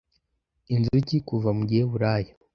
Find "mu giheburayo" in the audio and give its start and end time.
1.57-2.33